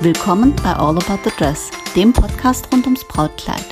[0.00, 3.64] Willkommen bei All About the Dress, dem Podcast rund ums Brautkleid.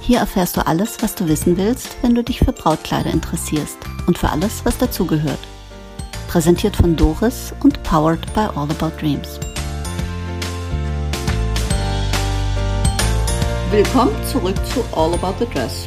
[0.00, 3.76] Hier erfährst du alles, was du wissen willst, wenn du dich für Brautkleider interessierst
[4.06, 5.38] und für alles, was dazugehört.
[6.28, 9.38] Präsentiert von Doris und powered by All About Dreams.
[13.70, 15.86] Willkommen zurück zu All About the Dress.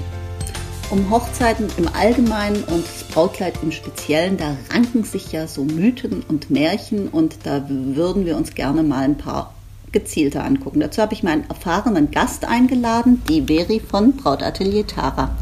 [0.91, 6.21] Um Hochzeiten im Allgemeinen und das Brautkleid im Speziellen, da ranken sich ja so Mythen
[6.27, 9.55] und Märchen und da würden wir uns gerne mal ein paar
[9.91, 10.79] gezielter angucken.
[10.79, 15.35] Dazu habe ich meinen erfahrenen Gast eingeladen, die Veri von Brautatelier Tara.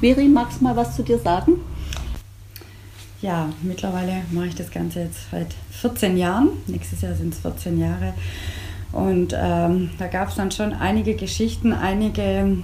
[0.00, 1.60] Veri, magst du mal was zu dir sagen?
[3.22, 6.50] Ja, mittlerweile mache ich das Ganze jetzt seit 14 Jahren.
[6.66, 8.14] Nächstes Jahr sind es 14 Jahre.
[8.92, 12.58] Und ähm, da gab es dann schon einige Geschichten, einige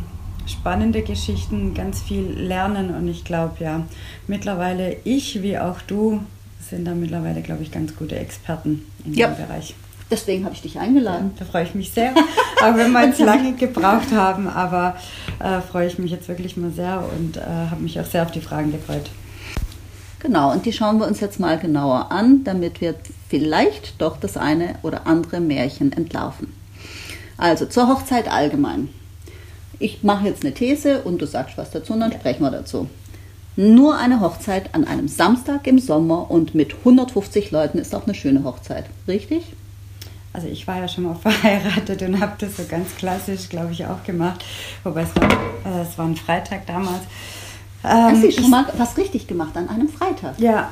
[0.46, 2.94] spannende Geschichten, ganz viel Lernen.
[2.94, 3.86] Und ich glaube, ja,
[4.26, 6.20] mittlerweile ich wie auch du
[6.70, 9.28] sind da mittlerweile, glaube ich, ganz gute Experten in ja.
[9.28, 9.74] dem Bereich.
[10.10, 11.32] Deswegen habe ich dich eingeladen.
[11.34, 12.12] Ja, da freue ich mich sehr.
[12.62, 14.96] Auch wenn wir jetzt lange gebraucht haben, aber
[15.38, 18.32] äh, freue ich mich jetzt wirklich mal sehr und äh, habe mich auch sehr auf
[18.32, 19.10] die Fragen gefreut.
[20.18, 22.94] Genau, und die schauen wir uns jetzt mal genauer an, damit wir
[23.28, 26.52] vielleicht doch das eine oder andere Märchen entlarven.
[27.38, 28.90] Also zur Hochzeit allgemein.
[29.78, 32.18] Ich mache jetzt eine These und du sagst was dazu und dann ja.
[32.18, 32.90] sprechen wir dazu.
[33.56, 38.14] Nur eine Hochzeit an einem Samstag im Sommer und mit 150 Leuten ist auch eine
[38.14, 39.44] schöne Hochzeit, richtig?
[40.32, 43.86] Also ich war ja schon mal verheiratet und habe das so ganz klassisch, glaube ich,
[43.86, 44.44] auch gemacht.
[44.84, 47.02] Wobei es war, äh, es war ein Freitag damals.
[47.82, 50.38] Ähm, Hast du schon mal was richtig gemacht an einem Freitag?
[50.38, 50.70] Ja,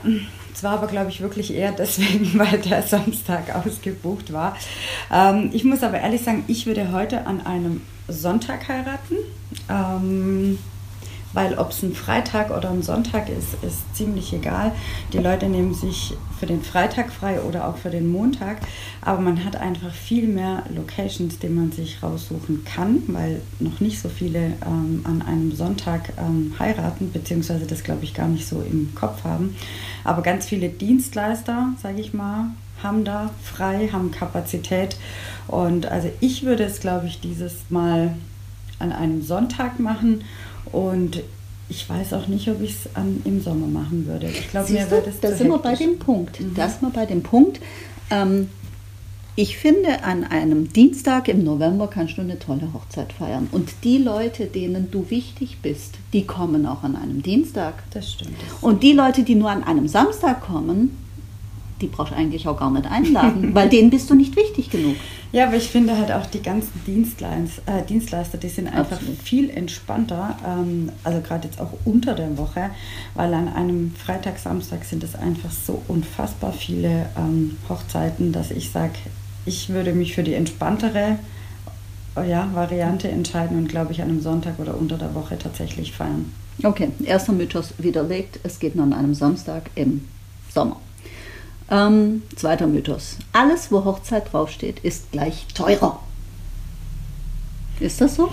[0.54, 4.56] es war aber, glaube ich, wirklich eher deswegen, weil der Samstag ausgebucht war.
[5.12, 9.16] Ähm, ich muss aber ehrlich sagen, ich würde heute an einem Sonntag heiraten.
[9.68, 10.58] Ähm,
[11.32, 14.72] weil ob es ein Freitag oder ein Sonntag ist, ist ziemlich egal.
[15.12, 18.58] Die Leute nehmen sich für den Freitag frei oder auch für den Montag,
[19.02, 24.00] aber man hat einfach viel mehr Locations, die man sich raussuchen kann, weil noch nicht
[24.00, 28.62] so viele ähm, an einem Sonntag ähm, heiraten, beziehungsweise das glaube ich gar nicht so
[28.62, 29.56] im Kopf haben.
[30.04, 32.50] Aber ganz viele Dienstleister, sage ich mal,
[32.82, 34.96] haben da frei, haben Kapazität
[35.48, 38.14] und also ich würde es glaube ich dieses Mal
[38.78, 40.22] an einem Sonntag machen
[40.72, 41.22] und
[41.68, 42.88] ich weiß auch nicht, ob ich es
[43.24, 44.28] im Sommer machen würde.
[44.28, 46.40] Ich glaube, mir es Da sind wir bei dem Punkt.
[46.40, 46.54] Mhm.
[46.54, 47.60] Da sind wir bei dem Punkt.
[48.10, 48.48] Ähm,
[49.36, 53.48] ich finde, an einem Dienstag im November kannst du eine tolle Hochzeit feiern.
[53.52, 57.84] Und die Leute, denen du wichtig bist, die kommen auch an einem Dienstag.
[57.92, 58.32] Das stimmt.
[58.40, 60.96] Das Und die Leute, die nur an einem Samstag kommen,
[61.80, 64.96] die brauchst du eigentlich auch gar nicht einladen, weil denen bist du nicht wichtig genug.
[65.32, 69.18] Ja, aber ich finde halt auch die ganzen Dienstleins, äh, Dienstleister, die sind einfach Absolut.
[69.18, 72.70] viel entspannter, ähm, also gerade jetzt auch unter der Woche,
[73.14, 78.70] weil an einem Freitag, Samstag sind es einfach so unfassbar viele ähm, Hochzeiten, dass ich
[78.70, 78.94] sage,
[79.44, 81.18] ich würde mich für die entspanntere
[82.26, 86.32] ja, Variante entscheiden und glaube ich an einem Sonntag oder unter der Woche tatsächlich feiern.
[86.62, 90.08] Okay, erster Mythos widerlegt, es geht nur an einem Samstag im
[90.52, 90.80] Sommer.
[91.70, 93.16] Ähm, zweiter Mythos.
[93.32, 96.00] Alles, wo Hochzeit draufsteht, ist gleich teurer.
[97.80, 98.30] Ist das so?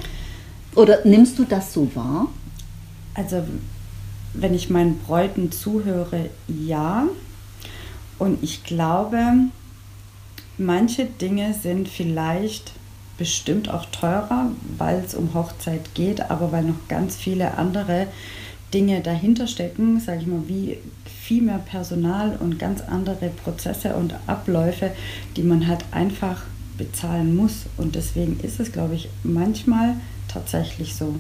[0.76, 2.28] Oder nimmst du das so wahr?
[3.14, 3.44] Also,
[4.34, 7.08] wenn ich meinen Bräuten zuhöre, ja.
[8.18, 9.22] Und ich glaube,
[10.58, 12.74] manche Dinge sind vielleicht
[13.18, 18.08] bestimmt auch teurer, weil es um Hochzeit geht, aber weil noch ganz viele andere
[18.74, 20.78] Dinge dahinter stecken, sage ich mal, wie
[21.26, 24.92] viel mehr Personal und ganz andere Prozesse und Abläufe,
[25.36, 26.44] die man halt einfach
[26.78, 27.66] bezahlen muss.
[27.78, 29.96] Und deswegen ist es, glaube ich, manchmal
[30.28, 31.16] tatsächlich so.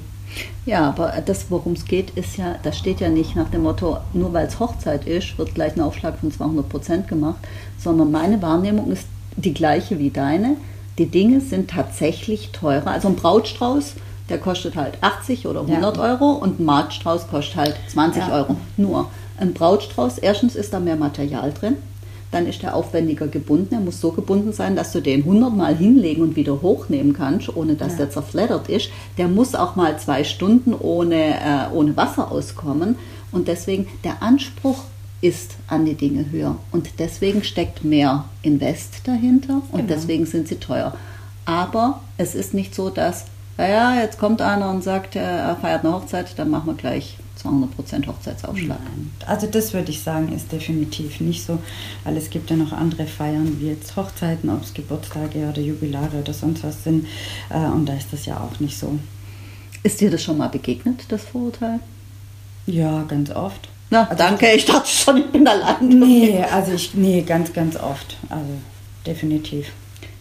[0.65, 3.97] Ja, aber das, worum es geht, ist ja, das steht ja nicht nach dem Motto,
[4.13, 7.39] nur weil es Hochzeit ist, wird gleich ein Aufschlag von 200 Prozent gemacht,
[7.79, 10.57] sondern meine Wahrnehmung ist die gleiche wie deine.
[10.99, 12.87] Die Dinge sind tatsächlich teurer.
[12.87, 13.95] Also ein Brautstrauß,
[14.29, 16.03] der kostet halt 80 oder 100 ja.
[16.03, 18.33] Euro und ein Marktstrauß kostet halt 20 ja.
[18.33, 18.55] Euro.
[18.77, 21.77] Nur ein Brautstrauß, erstens ist da mehr Material drin,
[22.31, 23.73] dann ist er aufwendiger gebunden.
[23.73, 27.55] Er muss so gebunden sein, dass du den 100 Mal hinlegen und wieder hochnehmen kannst,
[27.55, 27.99] ohne dass ja.
[27.99, 28.89] der zerfleddert ist.
[29.17, 32.95] Der muss auch mal zwei Stunden ohne, äh, ohne Wasser auskommen.
[33.31, 34.83] Und deswegen, der Anspruch
[35.21, 36.57] ist an die Dinge höher.
[36.71, 39.93] Und deswegen steckt mehr Invest dahinter und genau.
[39.93, 40.93] deswegen sind sie teuer.
[41.45, 43.25] Aber es ist nicht so, dass,
[43.57, 48.07] naja, jetzt kommt einer und sagt, er feiert eine Hochzeit, dann machen wir gleich 200%
[48.07, 48.79] Hochzeitsaufschlag.
[48.79, 49.11] Nein.
[49.25, 51.59] Also das würde ich sagen, ist definitiv nicht so,
[52.03, 56.19] weil es gibt ja noch andere Feiern, wie jetzt Hochzeiten, ob es Geburtstage oder Jubilare
[56.19, 57.07] oder sonst was sind.
[57.49, 58.97] Äh, und da ist das ja auch nicht so.
[59.83, 61.79] Ist dir das schon mal begegnet, das Vorurteil?
[62.65, 63.69] Ja, ganz oft.
[63.91, 65.87] Na, also danke, ich dachte schon, ich bin allein.
[65.87, 68.17] Nee, also ich, nee, ganz, ganz oft.
[68.29, 68.49] Also
[69.05, 69.71] definitiv.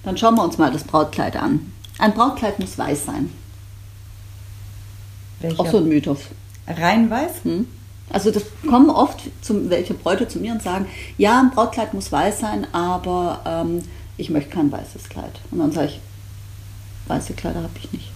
[0.02, 1.72] Dann schauen wir uns mal das Brautkleid an.
[1.98, 3.30] Ein Brautkleid muss weiß sein.
[5.40, 5.60] Welcher?
[5.60, 6.18] Auch so ein Mythos.
[6.66, 7.44] Rein weiß?
[7.44, 7.66] Hm.
[8.10, 12.12] Also das kommen oft zum, welche Bräute zu mir und sagen, ja, ein Brautkleid muss
[12.12, 13.82] weiß sein, aber ähm,
[14.16, 15.40] ich möchte kein weißes Kleid.
[15.50, 16.00] Und dann sage ich,
[17.08, 18.10] weiße Kleider habe ich nicht.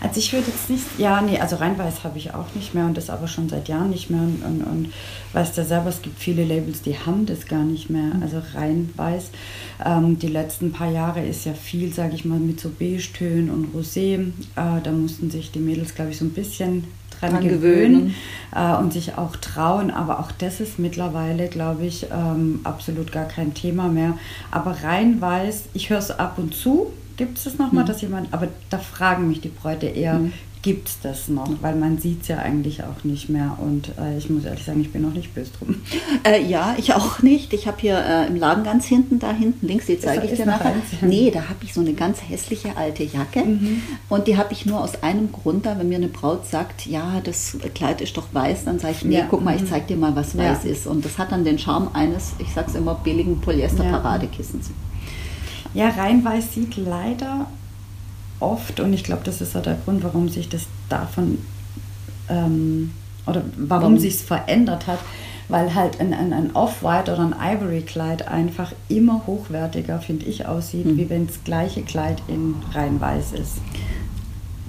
[0.00, 2.86] Also ich würde jetzt nicht, ja, nee, also rein weiß habe ich auch nicht mehr
[2.86, 4.20] und das aber schon seit Jahren nicht mehr.
[4.20, 4.92] Und, und, und
[5.32, 8.14] weißt ja selber, es gibt viele Labels, die haben das gar nicht mehr.
[8.14, 8.22] Mhm.
[8.22, 9.30] Also rein weiß.
[9.84, 13.74] Ähm, die letzten paar Jahre ist ja viel, sage ich mal, mit so Beige-Tönen und
[13.74, 14.18] Rosé.
[14.56, 16.84] Äh, da mussten sich die Mädels, glaube ich, so ein bisschen
[17.18, 18.14] dran, dran gewöhnen, gewöhnen.
[18.54, 19.90] Äh, und sich auch trauen.
[19.90, 24.14] Aber auch das ist mittlerweile, glaube ich, ähm, absolut gar kein Thema mehr.
[24.50, 27.88] Aber rein weiß, ich höre es ab und zu Gibt es das nochmal, mhm.
[27.88, 30.32] dass jemand, aber da fragen mich die Bräute eher, mhm.
[30.62, 31.50] gibt es das noch?
[31.60, 34.80] Weil man sieht es ja eigentlich auch nicht mehr und äh, ich muss ehrlich sagen,
[34.80, 35.74] ich bin noch nicht böse drum.
[36.24, 37.52] Äh, ja, ich auch nicht.
[37.52, 40.46] Ich habe hier äh, im Laden ganz hinten, da hinten links, die zeige ich dir
[40.46, 40.74] nachher.
[41.00, 43.82] Nee, da habe ich so eine ganz hässliche alte Jacke mhm.
[44.08, 47.20] und die habe ich nur aus einem Grund da, wenn mir eine Braut sagt, ja,
[47.22, 49.26] das Kleid ist doch weiß, dann sage ich, nee, ja.
[49.28, 49.68] guck mal, ich mhm.
[49.68, 50.70] zeige dir mal, was weiß ja.
[50.70, 50.86] ist.
[50.86, 54.68] Und das hat dann den Charme eines, ich sage es immer, billigen Polyester-Paradekissens.
[54.68, 54.87] Ja.
[55.74, 57.46] Ja, Rheinweiß sieht leider
[58.40, 61.38] oft, und ich glaube, das ist auch der Grund, warum sich das davon
[62.28, 62.92] ähm,
[63.26, 63.98] oder warum mhm.
[63.98, 65.00] sich es verändert hat,
[65.48, 70.86] weil halt ein, ein, ein Off-White oder ein Ivory-Kleid einfach immer hochwertiger, finde ich, aussieht,
[70.86, 70.96] mhm.
[70.98, 73.54] wie wenn das gleiche Kleid in Rheinweiß ist.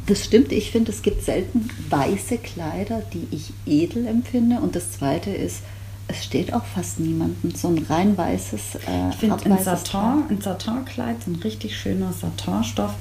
[0.07, 4.59] Das stimmt, ich finde, es gibt selten weiße Kleider, die ich edel empfinde.
[4.59, 5.61] Und das Zweite ist,
[6.09, 7.53] es steht auch fast niemandem.
[7.55, 12.93] So ein rein weißes, äh, ich finde ein Satin, ein Satinkleid, ein richtig schöner Satinstoff,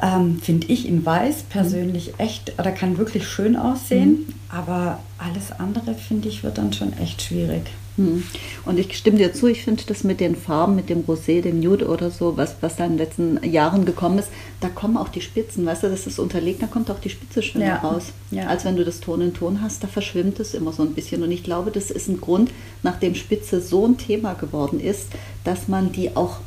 [0.00, 2.14] ähm, finde ich in weiß persönlich mhm.
[2.18, 4.34] echt, oder kann wirklich schön aussehen, mhm.
[4.48, 7.70] aber alles andere finde ich wird dann schon echt schwierig.
[7.96, 8.24] Hm.
[8.64, 11.60] Und ich stimme dir zu, ich finde das mit den Farben, mit dem Rosé, dem
[11.60, 14.28] Nude oder so, was, was da in den letzten Jahren gekommen ist,
[14.60, 17.42] da kommen auch die Spitzen, weißt du, das ist unterlegt, da kommt auch die Spitze
[17.42, 17.76] schöner ja.
[17.76, 18.06] raus.
[18.30, 18.46] Ja.
[18.46, 21.22] Als wenn du das Ton in Ton hast, da verschwimmt es immer so ein bisschen.
[21.22, 22.50] Und ich glaube, das ist ein Grund,
[22.82, 25.08] nachdem Spitze so ein Thema geworden ist,
[25.44, 26.38] dass man die auch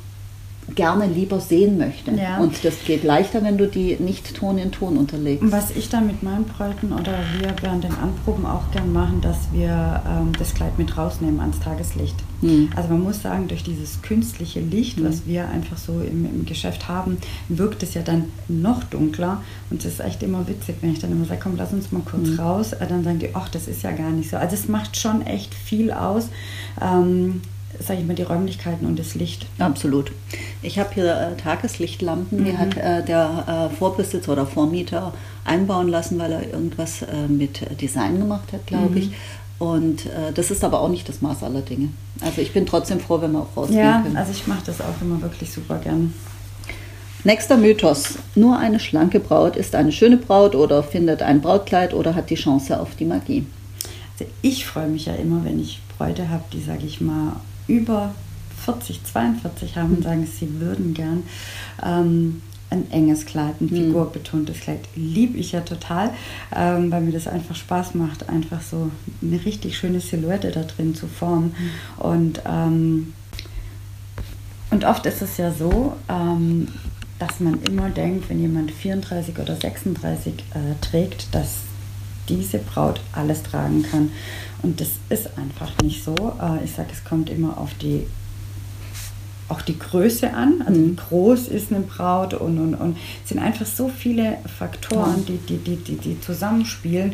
[0.76, 2.12] gerne lieber sehen möchte.
[2.12, 2.38] Ja.
[2.38, 5.52] Und das geht leichter, wenn du die nicht Ton in Ton unterlegst.
[5.52, 9.38] Was ich dann mit meinen Bräuten oder wir während den Anproben auch gern machen, dass
[9.54, 12.16] wir ähm, das Kleid mit rausnehmen ans Tageslicht.
[12.42, 12.70] Mhm.
[12.76, 15.06] Also man muss sagen, durch dieses künstliche Licht, mhm.
[15.06, 17.18] was wir einfach so im, im, Geschäft haben,
[17.48, 19.42] wirkt es ja dann noch dunkler.
[19.70, 22.02] Und es ist echt immer witzig, wenn ich dann immer sage, komm, lass uns mal
[22.04, 22.40] kurz mhm.
[22.40, 22.74] raus.
[22.74, 24.38] Äh, dann sagen die, ach, das ist ja gar nicht so.
[24.38, 26.30] Also es macht schon echt viel aus.
[26.82, 27.42] Ähm,
[27.80, 29.46] sage ich mal, die Räumlichkeiten und das Licht.
[29.60, 30.12] Absolut.
[30.62, 32.46] Ich habe hier äh, Tageslichtlampen, mhm.
[32.46, 35.14] die hat äh, der äh, Vorbesitzer oder Vormieter
[35.46, 38.98] einbauen lassen, weil er irgendwas äh, mit Design gemacht hat, glaube mhm.
[38.98, 39.12] ich.
[39.60, 41.90] Und äh, das ist aber auch nicht das Maß aller Dinge.
[42.22, 44.14] Also ich bin trotzdem froh, wenn wir auch rausgehen ja, können.
[44.14, 46.14] Ja, also ich mache das auch immer wirklich super gern.
[47.24, 48.20] Nächster Mythos.
[48.36, 52.36] Nur eine schlanke Braut ist eine schöne Braut oder findet ein Brautkleid oder hat die
[52.36, 53.46] Chance auf die Magie.
[54.20, 57.34] Also ich freue mich ja immer, wenn ich Bräute habe, die, sage ich mal,
[57.68, 58.14] über
[58.66, 61.24] 40, 42 haben und sagen, sie würden gern
[61.84, 63.70] ähm, ein enges Kleid, ein mhm.
[63.70, 64.82] figurbetontes Kleid.
[64.96, 66.12] Liebe ich ja total,
[66.56, 70.96] ähm, weil mir das einfach Spaß macht, einfach so eine richtig schöne Silhouette da drin
[70.96, 71.56] zu formen.
[71.58, 72.04] Mhm.
[72.04, 73.14] Und, ähm,
[74.72, 76.68] und oft ist es ja so, ähm,
[77.20, 81.60] dass man immer denkt, wenn jemand 34 oder 36 äh, trägt, dass
[82.30, 84.12] diese Braut alles tragen kann.
[84.64, 86.16] Und das ist einfach nicht so.
[86.16, 88.08] Äh, ich sage, es kommt immer auf die
[89.50, 90.92] auch die Größe an, also mhm.
[90.92, 95.38] wie groß ist eine Braut und, und, und es sind einfach so viele Faktoren, die,
[95.38, 97.14] die, die, die, die zusammenspielen.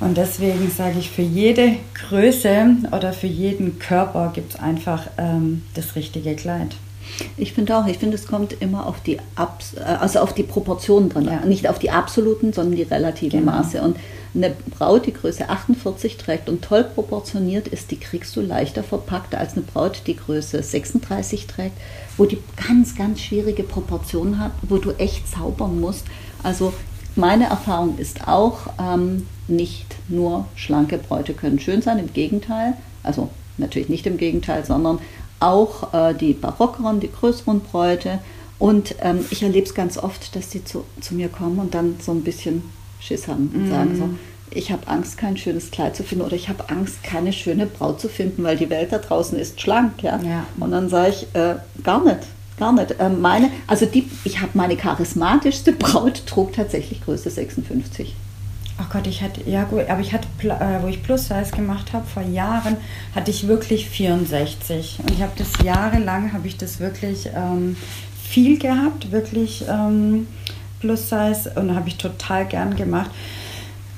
[0.00, 1.76] Und deswegen sage ich, für jede
[2.08, 6.74] Größe oder für jeden Körper gibt es einfach ähm, das richtige Kleid.
[7.36, 11.10] Ich finde auch, ich finde, es kommt immer auf die, Abs also auf die Proportionen
[11.10, 11.44] dran, ja.
[11.44, 13.52] nicht auf die absoluten, sondern die relativen genau.
[13.52, 13.80] Maße.
[13.80, 13.96] Und
[14.34, 19.34] eine Braut, die Größe 48 trägt und toll proportioniert ist, die kriegst du leichter verpackt
[19.34, 21.76] als eine Braut, die Größe 36 trägt,
[22.16, 26.06] wo die ganz, ganz schwierige Proportionen hat, wo du echt zaubern musst.
[26.42, 26.72] Also
[27.14, 33.28] meine Erfahrung ist auch, ähm, nicht nur schlanke Bräute können schön sein, im Gegenteil, also
[33.58, 34.98] natürlich nicht im Gegenteil, sondern
[35.40, 38.20] auch äh, die barockeren, die größeren Bräute.
[38.58, 41.96] Und ähm, ich erlebe es ganz oft, dass die zu, zu mir kommen und dann
[42.00, 42.62] so ein bisschen
[43.02, 44.08] Schiss haben und sagen so,
[44.54, 48.00] ich habe Angst, kein schönes Kleid zu finden oder ich habe Angst, keine schöne Braut
[48.00, 50.02] zu finden, weil die Welt da draußen ist schlank.
[50.02, 50.20] Ja?
[50.22, 50.46] ja.
[50.58, 52.20] Und dann sage ich, äh, gar nicht,
[52.58, 52.92] gar nicht.
[52.98, 58.14] Äh, meine, also die, ich habe meine charismatischste Braut, trug tatsächlich Größe 56.
[58.78, 61.92] Ach Gott, ich hatte, ja gut, aber ich hatte, äh, wo ich Plus Size gemacht
[61.92, 62.76] habe, vor Jahren,
[63.14, 65.00] hatte ich wirklich 64.
[65.02, 67.76] Und ich habe das jahrelang, habe ich das wirklich ähm,
[68.22, 70.26] viel gehabt, wirklich ähm,
[70.82, 73.10] Plus Size und habe ich total gern gemacht.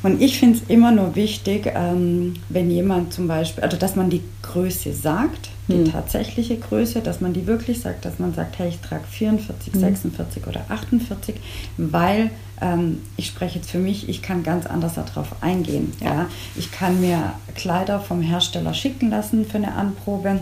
[0.03, 4.11] Und ich finde es immer nur wichtig, ähm, wenn jemand zum Beispiel, also dass man
[4.11, 5.93] die Größe sagt, die hm.
[5.93, 9.81] tatsächliche Größe, dass man die wirklich sagt, dass man sagt, hey, ich trage 44, hm.
[9.81, 11.37] 46 oder 48,
[11.79, 15.95] weil ähm, ich spreche jetzt für mich, ich kann ganz anders darauf eingehen.
[16.01, 16.15] Ja.
[16.15, 16.27] ja.
[16.55, 20.41] Ich kann mir Kleider vom Hersteller schicken lassen für eine Anprobe.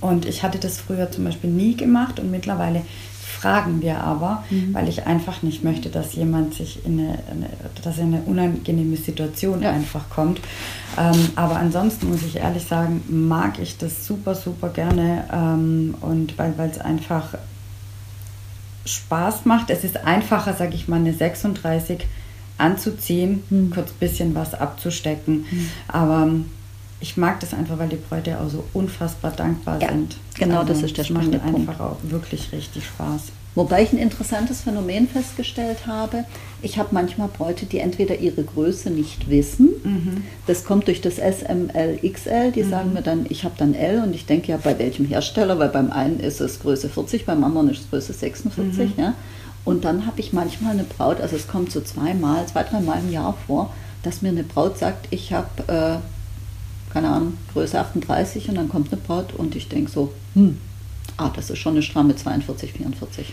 [0.00, 2.82] Und ich hatte das früher zum Beispiel nie gemacht und mittlerweile
[3.42, 4.72] fragen wir aber, mhm.
[4.72, 7.50] weil ich einfach nicht möchte, dass jemand sich in eine, eine
[7.82, 9.72] dass in eine unangenehme Situation ja.
[9.72, 10.40] einfach kommt.
[10.96, 16.38] Ähm, aber ansonsten muss ich ehrlich sagen, mag ich das super, super gerne ähm, und
[16.38, 17.34] weil es einfach
[18.84, 19.70] Spaß macht.
[19.70, 22.06] Es ist einfacher, sage ich mal, eine 36
[22.58, 23.70] anzuziehen, mhm.
[23.70, 25.46] kurz ein bisschen was abzustecken.
[25.50, 25.68] Mhm.
[25.88, 26.30] Aber
[27.02, 30.16] ich mag das einfach, weil die Bräute auch so unfassbar dankbar ja, sind.
[30.38, 31.68] Genau, also, das ist der spannende macht Punkt.
[31.68, 33.32] einfach auch wirklich richtig Spaß.
[33.54, 36.24] Wobei ich ein interessantes Phänomen festgestellt habe.
[36.62, 39.68] Ich habe manchmal Bräute, die entweder ihre Größe nicht wissen.
[39.82, 40.24] Mhm.
[40.46, 42.52] Das kommt durch das SML, XL.
[42.52, 42.70] Die mhm.
[42.70, 45.58] sagen mir dann, ich habe dann L und ich denke ja, bei welchem Hersteller?
[45.58, 48.96] Weil beim einen ist es Größe 40, beim anderen ist es Größe 46.
[48.96, 49.02] Mhm.
[49.02, 49.14] Ja?
[49.64, 53.12] Und dann habe ich manchmal eine Braut, also es kommt so zweimal, zwei, dreimal im
[53.12, 55.98] Jahr vor, dass mir eine Braut sagt, ich habe, äh,
[56.92, 60.58] keine Ahnung, Größe 38 und dann kommt eine Braut und ich denke so, hm,
[61.16, 63.26] ah, das ist schon eine stramme 42, 44.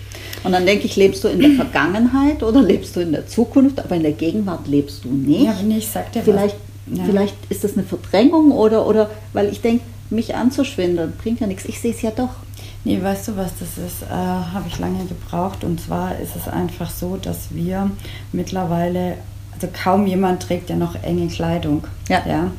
[0.43, 3.79] Und dann denke ich, lebst du in der Vergangenheit oder lebst du in der Zukunft,
[3.79, 5.43] aber in der Gegenwart lebst du nicht.
[5.43, 6.55] Ja, wenn ich sagte, vielleicht,
[6.87, 7.03] ja.
[7.03, 11.65] vielleicht ist das eine Verdrängung oder, oder weil ich denke, mich anzuschwindeln bringt ja nichts.
[11.65, 12.29] Ich sehe es ja doch.
[12.83, 14.03] Nee, weißt du, was das ist?
[14.03, 15.63] Äh, Habe ich lange gebraucht.
[15.63, 17.91] Und zwar ist es einfach so, dass wir
[18.31, 19.17] mittlerweile
[19.67, 21.83] kaum jemand trägt ja noch enge Kleidung.
[22.07, 22.51] Ja, ja.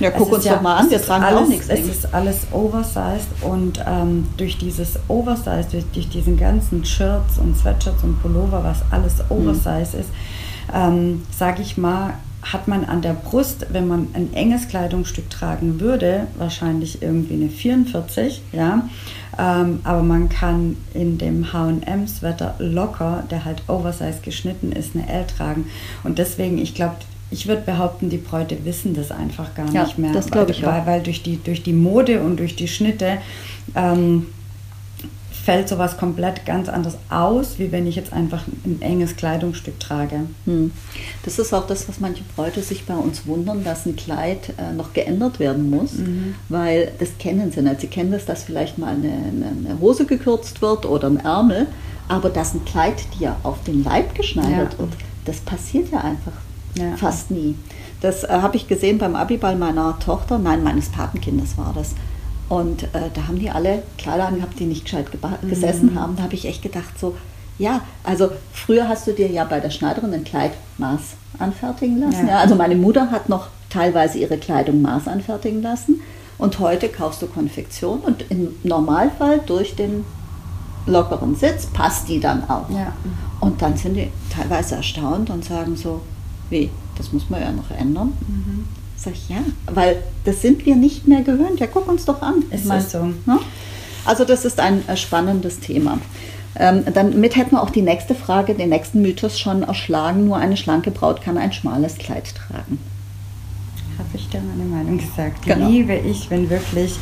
[0.00, 1.68] ja guck uns ja, doch mal an, wir tragen alles, auch nichts.
[1.68, 7.56] Es ist alles oversized und ähm, durch dieses Oversized, durch, durch, diesen ganzen Shirts und
[7.56, 9.36] Sweatshirts und Pullover, was alles mhm.
[9.36, 10.00] oversized mhm.
[10.00, 10.10] ist,
[10.74, 15.80] ähm, sage ich mal, hat man an der Brust, wenn man ein enges Kleidungsstück tragen
[15.80, 18.88] würde, wahrscheinlich irgendwie eine 44, ja.
[19.38, 25.26] Ähm, aber man kann in dem H&M-Sweater locker, der halt oversize geschnitten ist, eine L
[25.26, 25.66] tragen.
[26.04, 26.96] Und deswegen, ich glaube,
[27.30, 30.12] ich würde behaupten, die Bräute wissen das einfach gar ja, nicht mehr.
[30.12, 30.86] Das glaube ich weil, auch.
[30.86, 33.18] Weil durch die, durch die Mode und durch die Schnitte
[33.74, 34.26] ähm,
[35.44, 40.20] fällt sowas komplett ganz anders aus, wie wenn ich jetzt einfach ein enges Kleidungsstück trage.
[40.44, 40.72] Hm.
[41.24, 44.72] Das ist auch das, was manche Bräute sich bei uns wundern, dass ein Kleid äh,
[44.72, 46.34] noch geändert werden muss, mhm.
[46.48, 47.80] weil das kennen sie nicht.
[47.80, 51.66] Sie kennen das, dass vielleicht mal eine, eine, Hose gekürzt wird oder ein Ärmel,
[52.08, 54.78] aber dass ein Kleid dir auf den Leib geschneidert ja.
[54.80, 54.90] wird,
[55.24, 56.32] das passiert ja einfach
[56.76, 56.96] ja.
[56.96, 57.54] fast nie.
[58.00, 61.94] Das äh, habe ich gesehen beim Abiball meiner Tochter, nein, meines Patenkindes war das.
[62.48, 65.48] Und äh, da haben die alle Kleider angehabt, die nicht gescheit mhm.
[65.48, 66.16] gesessen haben.
[66.16, 67.14] Da habe ich echt gedacht, so,
[67.58, 71.00] ja, also früher hast du dir ja bei der Schneiderin ein Kleid Maß
[71.38, 72.26] anfertigen lassen.
[72.26, 72.34] Ja.
[72.34, 72.38] ja.
[72.38, 76.00] also meine Mutter hat noch teilweise ihre Kleidung Maß anfertigen lassen.
[76.38, 80.04] Und heute kaufst du Konfektion und im Normalfall durch den
[80.86, 82.70] lockeren Sitz passt die dann auch.
[82.70, 82.92] Ja.
[83.40, 86.00] Und dann sind die teilweise erstaunt und sagen so,
[86.48, 88.12] wie, das muss man ja noch ändern.
[88.26, 88.66] Mhm.
[88.98, 91.60] Sag ich, ja, weil das sind wir nicht mehr gewöhnt.
[91.60, 92.42] Ja, guck uns doch an.
[92.50, 93.04] Ist mal so.
[93.04, 93.38] Ne?
[94.04, 95.98] Also das ist ein äh, spannendes Thema.
[96.56, 100.24] Ähm, damit hätten wir auch die nächste Frage, den nächsten Mythos schon erschlagen.
[100.24, 102.78] Nur eine schlanke Braut kann ein schmales Kleid tragen.
[103.98, 105.44] Habe ich da meine Meinung gesagt.
[105.44, 105.68] Genau.
[105.68, 106.96] Liebe ich, wenn wirklich,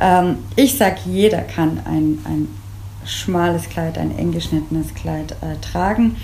[0.00, 2.48] ähm, ich sage, jeder kann ein, ein
[3.04, 6.16] schmales Kleid, ein eng geschnittenes Kleid äh, tragen.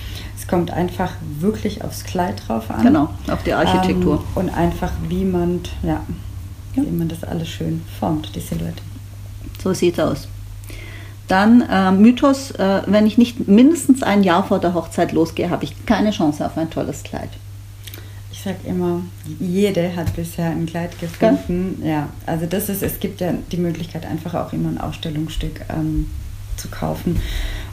[0.42, 2.82] Es kommt einfach wirklich aufs Kleid drauf an.
[2.82, 4.16] Genau, auf die Architektur.
[4.16, 6.00] Ähm, und einfach, wie man, ja,
[6.74, 8.82] ja, wie man das alles schön formt, die Silhouette.
[9.62, 10.28] So sieht es aus.
[11.28, 15.62] Dann äh, Mythos, äh, wenn ich nicht mindestens ein Jahr vor der Hochzeit losgehe, habe
[15.62, 17.30] ich keine Chance auf ein tolles Kleid.
[18.32, 19.02] Ich sage immer,
[19.38, 21.80] jede hat bisher ein Kleid gefunden.
[21.84, 25.60] Ja, ja also das ist, es gibt ja die Möglichkeit, einfach auch immer ein Ausstellungsstück
[25.68, 26.10] ähm,
[26.56, 27.20] zu kaufen.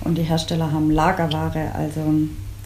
[0.02, 2.02] Und die Hersteller haben Lagerware, also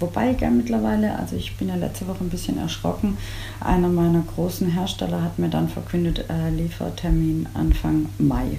[0.03, 3.17] Wobei, mittlerweile, also ich bin ja letzte Woche ein bisschen erschrocken.
[3.62, 8.57] Einer meiner großen Hersteller hat mir dann verkündet, äh, Liefertermin Anfang Mai.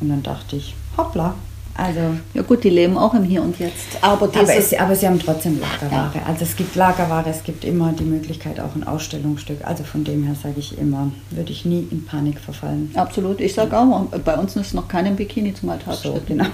[0.00, 1.34] Und dann dachte ich, hoppla.
[1.74, 2.00] Also,
[2.34, 3.98] ja gut, die leben auch im Hier und Jetzt.
[4.00, 6.12] Aber, aber, es, aber sie haben trotzdem Lagerware.
[6.14, 6.22] Ja.
[6.26, 9.66] Also es gibt Lagerware, es gibt immer die Möglichkeit auch ein Ausstellungsstück.
[9.66, 12.92] Also von dem her sage ich immer, würde ich nie in Panik verfallen.
[12.94, 13.40] Absolut.
[13.40, 15.94] Ich sage auch, bei uns ist noch keinem Bikini zum Alltag.
[15.96, 16.46] So, genau.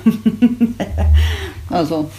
[1.68, 2.10] also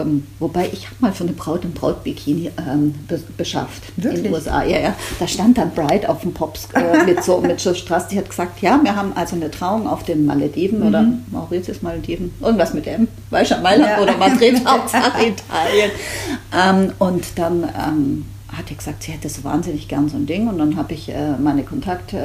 [0.00, 4.18] ähm, wobei ich habe mal für eine Braut ein Brautbikini ähm, be beschafft Wirklich?
[4.18, 4.62] in den USA.
[4.64, 4.94] Ja, ja.
[5.18, 8.08] Da stand dann Bride auf dem Pops äh, mit so mit so Straß.
[8.08, 12.32] Die hat gesagt, ja, wir haben also eine Trauung auf den Malediven oder Mauritius Malediven,
[12.40, 14.02] irgendwas mit dem, weißt du, Mailand Ja.
[14.02, 15.90] oder Madrid, Hauptsache Italien.
[16.56, 18.24] Ähm, und dann ähm,
[18.56, 20.48] hat die gesagt, sie hätte so wahnsinnig gern so ein Ding.
[20.48, 22.16] Und dann habe ich äh, meine Kontakte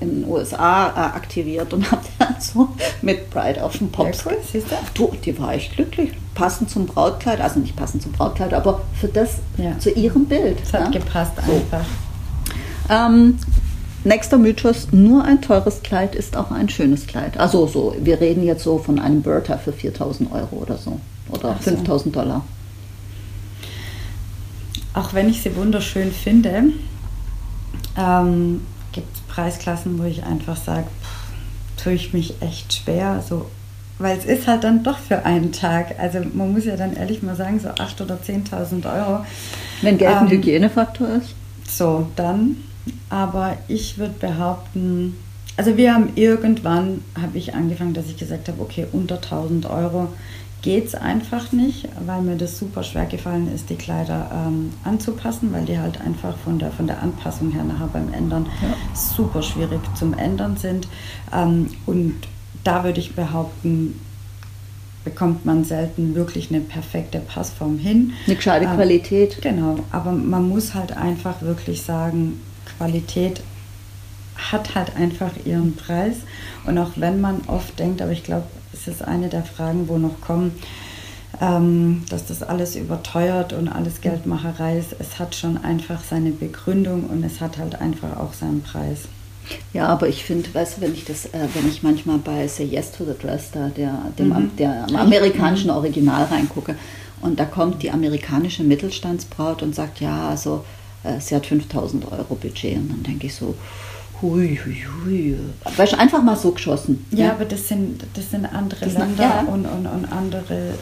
[0.00, 2.68] äh, in den USA äh, aktiviert und habe dann so
[3.02, 4.62] mit Bride auf dem Pops Ja, cool?
[4.94, 6.10] Du, die war echt glücklich.
[6.34, 9.78] Passend zum Brautkleid, also nicht passend zum Brautkleid, aber für das, Ja.
[9.78, 10.58] zu ihrem Bild.
[10.62, 10.98] Es hat ja.
[11.00, 11.52] gepasst So.
[11.52, 11.86] einfach.
[12.90, 13.38] Ähm,
[14.02, 17.38] nächster Mythos, nur ein teures Kleid ist auch ein schönes Kleid.
[17.38, 20.98] Also so, wir reden jetzt so von einem Bertha für 4000 Euro oder so.
[21.30, 21.70] Oder so.
[21.70, 22.42] 5000 Dollar.
[24.92, 26.64] Auch wenn ich sie wunderschön finde,
[27.96, 28.60] ähm,
[28.92, 30.86] gibt es Preisklassen, wo ich einfach sage,
[31.82, 33.22] tue ich mich echt schwer.
[33.28, 33.46] So,
[33.98, 35.94] weil es ist halt dann doch für einen Tag.
[35.98, 39.24] Also man muss ja dann ehrlich mal sagen, so 8.000 oder 10.000 Euro.
[39.82, 41.34] Wenn Geld ein Ähm, Hygienefaktor ist.
[41.68, 42.56] So, dann.
[43.08, 45.16] Aber ich würde behaupten,
[45.56, 50.08] also wir haben irgendwann, habe ich angefangen, dass ich gesagt habe, okay, unter 1000 Euro
[50.60, 55.52] geht es einfach nicht, weil mir das super schwer gefallen ist, die Kleider ähm, anzupassen,
[55.52, 58.68] weil die halt einfach von der, von der Anpassung her nachher beim Ändern Ja.
[58.94, 60.88] super schwierig zum Ändern sind.
[61.34, 62.14] Ähm, und
[62.64, 64.00] da würde ich behaupten,
[65.04, 68.14] bekommt man selten wirklich eine perfekte Passform hin.
[68.26, 69.40] Eine gescheite Ähm, Qualität.
[69.42, 72.40] Genau, aber man muss halt einfach wirklich sagen,
[72.76, 73.42] Qualität
[74.36, 76.16] hat halt einfach ihren Preis.
[76.66, 79.98] Und auch wenn man oft denkt, aber ich glaube, es ist eine der Fragen, wo
[79.98, 80.52] noch kommen,
[81.40, 84.96] ähm, dass das alles überteuert und alles Geldmacherei ist.
[84.98, 89.00] Es hat schon einfach seine Begründung und es hat halt einfach auch seinen Preis.
[89.72, 92.64] Ja, aber ich finde, weißt du, wenn ich das, äh, wenn ich manchmal bei Say
[92.64, 94.50] Yes to the Dress da, der, dem, Mhm.
[94.58, 96.76] der amerikanischen Original reingucke
[97.20, 100.64] und da kommt die amerikanische Mittelstandsbraut und sagt, ja, also
[101.02, 103.54] äh, sie hat 5000 Euro Budget und dann denke ich so,
[104.22, 105.36] hui, hui, hui.
[105.76, 107.04] Weißt du, einfach mal so geschossen.
[107.10, 109.40] Ja, aber das sind, das sind andere Das Länder ja.
[109.42, 110.74] und, und, und andere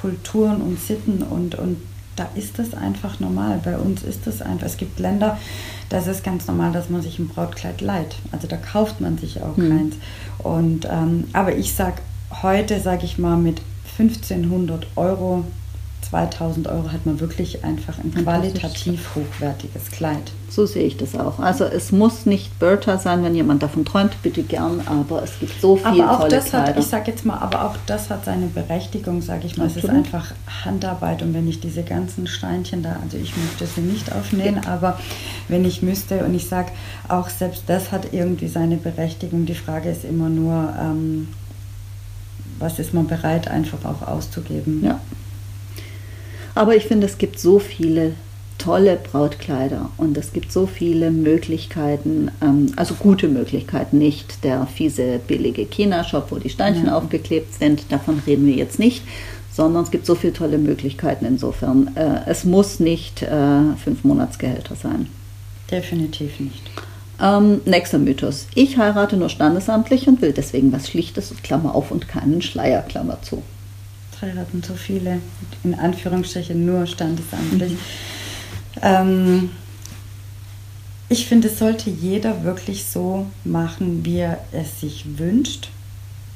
[0.00, 1.78] Kulturen und Sitten und, und
[2.16, 3.60] da ist das einfach normal.
[3.64, 4.66] Bei uns ist das einfach.
[4.66, 5.38] Es gibt Länder,
[5.88, 8.16] da ist es ganz normal, dass man sich ein Brautkleid leiht.
[8.32, 9.68] Also da kauft man sich auch Mhm.
[9.76, 9.94] keins.
[10.38, 11.94] Und, ähm, aber ich sag
[12.42, 13.60] heute, sage ich mal, mit
[13.98, 15.44] 1500 Euro,
[16.14, 20.30] 2000 Euro hat man wirklich einfach ein qualitativ hochwertiges Kleid.
[20.48, 21.40] So sehe ich das auch.
[21.40, 25.60] Also es muss nicht Bertha sein, wenn jemand davon träumt, bitte gern, aber es gibt
[25.60, 26.78] so viele Aber auch tolle das hat, Kleider.
[26.78, 29.66] ich sag jetzt mal, aber auch das hat seine Berechtigung, sage ich mal.
[29.66, 30.04] Es ist Absolut.
[30.06, 30.32] einfach
[30.64, 34.96] Handarbeit und wenn ich diese ganzen Steinchen da, also ich möchte sie nicht aufnähen, aber
[35.48, 36.68] wenn ich müsste und ich sage,
[37.08, 39.46] auch selbst das hat irgendwie seine Berechtigung.
[39.46, 41.26] Die Frage ist immer nur, ähm,
[42.60, 44.84] was ist man bereit einfach auch auszugeben.
[44.84, 45.00] Ja.
[46.54, 48.12] Aber ich finde, es gibt so viele
[48.58, 55.20] tolle Brautkleider und es gibt so viele Möglichkeiten, ähm, also gute Möglichkeiten, nicht der fiese,
[55.26, 56.96] billige China-Shop, wo die Steinchen Ja.
[56.96, 59.02] aufgeklebt sind, davon reden wir jetzt nicht,
[59.52, 61.90] sondern es gibt so viele tolle Möglichkeiten insofern.
[61.96, 65.08] Äh, es muss nicht äh, fünf Monatsgehälter sein.
[65.70, 66.62] Definitiv nicht.
[67.20, 68.46] Ähm, nächster Mythos.
[68.54, 73.20] Ich heirate nur standesamtlich und will deswegen was Schlichtes, Klammer auf und keinen Schleier, Klammer
[73.22, 73.42] zu.
[74.24, 75.20] Heiraten so viele,
[75.62, 77.76] in Anführungsstrichen nur standesamtlich.
[78.82, 79.50] Ähm,
[81.08, 85.68] ich finde, es sollte jeder wirklich so machen, wie er es sich wünscht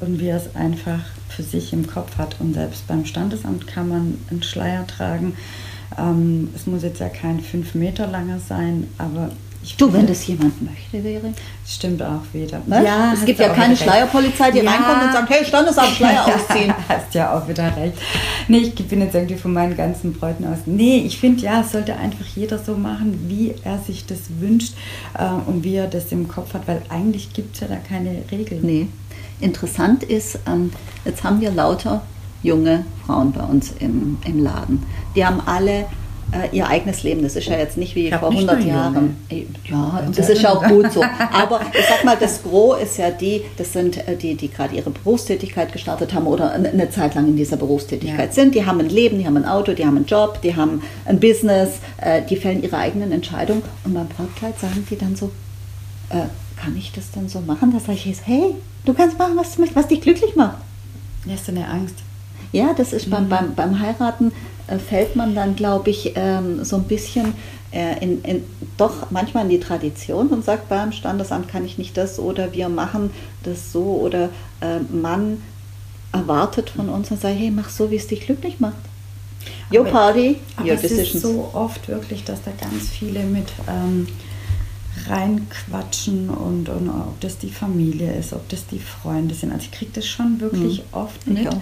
[0.01, 2.37] und wie er es einfach für sich im Kopf hat.
[2.41, 5.35] Und selbst beim Standesamt kann man einen Schleier tragen.
[5.97, 9.31] Ähm, es muss jetzt ja kein fünf Meter langer sein, aber
[9.77, 11.33] Du, wenn das jemand möchte, wäre.
[11.63, 12.61] das stimmt auch wieder.
[12.67, 12.83] Was?
[12.83, 12.89] es
[13.21, 13.83] hast gibt du ja keine recht.
[13.83, 14.71] Schleierpolizei, die Ja.
[14.71, 16.73] reinkommt und sagt, hey, Standesamt, Schleier ausziehen.
[16.89, 17.95] Hast ja auch wieder recht.
[18.49, 20.59] Nee, ich bin jetzt irgendwie von meinen ganzen Bräuten aus.
[20.67, 24.75] Nee, ich finde ja, es sollte einfach jeder so machen, wie er sich das wünscht
[25.19, 28.23] äh, und wie er das im Kopf hat, weil eigentlich gibt es ja da keine
[28.31, 28.61] Regeln.
[28.63, 28.89] Nee.
[29.41, 30.73] Interessant ist, ähm,
[31.05, 32.03] jetzt haben wir lauter
[32.43, 34.83] junge Frauen bei uns im, im Laden.
[35.15, 35.87] Die haben alle
[36.33, 37.23] äh, ihr eigenes Leben.
[37.23, 39.17] Das ist ja jetzt nicht wie vor nicht 100 nur Jahren.
[39.31, 41.03] Äh, Ja, Und das ist ja auch gut so.
[41.33, 44.75] Aber ich sag mal, das Gros ist ja die, das sind äh, die, die gerade
[44.77, 48.33] ihre Berufstätigkeit gestartet haben oder eine Zeit lang in dieser Berufstätigkeit Ja.
[48.33, 48.55] sind.
[48.55, 51.19] Die haben ein Leben, die haben ein Auto, die haben einen Job, die haben ein
[51.21, 53.63] Business, äh, die fällen ihre eigenen Entscheidungen.
[53.85, 55.31] Und beim Brautkleid sagen die dann so,
[56.11, 56.23] äh,
[56.57, 57.73] kann ich das dann so machen?
[57.73, 60.57] Da sage ich jetzt, hey, du kannst machen, was was dich glücklich macht.
[61.31, 61.95] Hast du eine Angst?
[62.53, 63.11] Ja, das ist Mhm.
[63.11, 64.33] beim, beim, beim Heiraten
[64.77, 67.33] fällt man dann, glaube ich, ähm, so ein bisschen
[67.71, 68.45] äh, in, in,
[68.77, 72.69] doch manchmal in die Tradition und sagt, beim Standesamt kann ich nicht das oder wir
[72.69, 73.11] machen
[73.45, 75.43] das so oder äh, Mann
[76.13, 78.77] erwartet von uns und sagt, hey, mach so, wie es dich glücklich macht.
[79.73, 81.15] Your aber, party, aber your es decisions.
[81.15, 84.07] ist so oft wirklich, dass da ganz viele mit ähm,
[85.09, 89.53] reinquatschen und, und ob das die Familie ist, ob das die Freunde sind.
[89.53, 90.85] Also ich kriege das schon wirklich Mhm.
[90.93, 91.49] oft mit.
[91.49, 91.61] auch.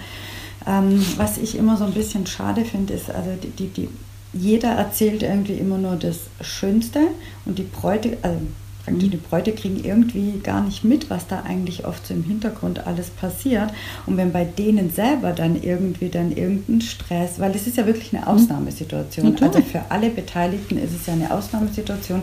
[0.67, 3.89] Ähm, was ich immer so ein bisschen schade finde, ist, also die, die, die,
[4.33, 7.01] jeder erzählt irgendwie immer nur das Schönste
[7.45, 8.39] und die Bräute, also
[8.85, 9.11] praktisch Mhm.
[9.11, 13.11] die Bräute kriegen irgendwie gar nicht mit, was da eigentlich oft so im Hintergrund alles
[13.11, 13.71] passiert.
[14.07, 18.15] Und wenn bei denen selber dann irgendwie dann irgendein Stress, weil es ist ja wirklich
[18.15, 19.27] eine Ausnahmesituation.
[19.27, 19.57] Natürlich.
[19.57, 22.23] Also für alle Beteiligten ist es ja eine Ausnahmesituation.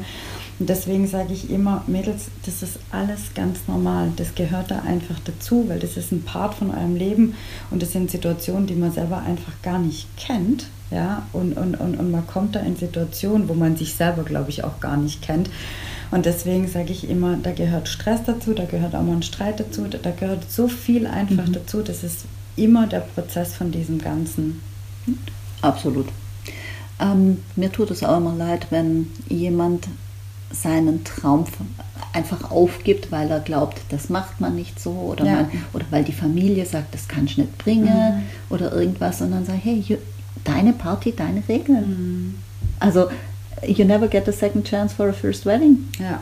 [0.64, 4.14] Und deswegen sage ich immer, Mädels, das ist alles ganz normal.
[4.16, 7.36] Das gehört da einfach dazu, weil das ist ein Part von eurem Leben
[7.70, 10.68] und das sind Situationen, die man selber einfach gar nicht kennt.
[10.90, 14.52] Ja, und, und, und, und man kommt da in Situationen, wo man sich selber, glaube
[14.52, 15.50] ich, auch gar nicht kennt.
[16.12, 19.60] Und deswegen sage ich immer, da gehört Stress dazu, da gehört auch mal ein Streit
[19.60, 21.52] dazu, da, gehört so viel einfach Mhm.
[21.52, 21.82] dazu.
[21.82, 22.20] Das ist
[22.56, 24.62] immer der Prozess von diesem Ganzen.
[25.62, 26.08] Absolut.
[27.02, 29.90] Ähm, mir tut es auch immer leid, wenn jemand
[30.54, 31.46] seinen Traum
[32.14, 35.32] einfach aufgibt, weil er glaubt, das macht man nicht so oder, Ja.
[35.34, 38.24] man, oder weil die Familie sagt, das kann ich nicht bringen Mhm.
[38.50, 39.98] oder irgendwas, sondern sagt, hey, you,
[40.44, 42.36] deine Party, deine Regeln.
[42.80, 43.08] Also,
[43.66, 45.88] you never get a second chance for a first wedding.
[46.00, 46.20] Ja.